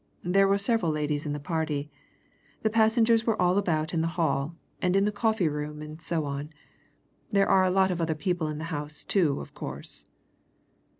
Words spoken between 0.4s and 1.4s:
were several ladies in the